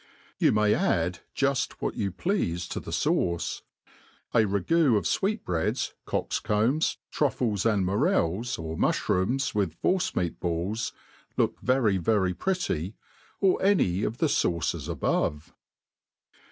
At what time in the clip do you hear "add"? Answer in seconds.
0.73-1.19